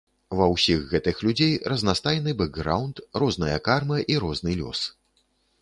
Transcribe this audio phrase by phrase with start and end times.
[0.37, 4.79] Ва ўсіх гэтых людзей разнастайны бэкграўнд, розная карма і розны лёс.